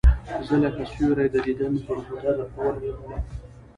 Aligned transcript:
زه 0.47 0.55
لکه 0.63 0.83
سیوری 0.91 1.27
د 1.31 1.35
دیدن 1.45 1.73
پر 1.85 1.97
گودر 2.07 2.37
ولوېدلم 2.55 3.21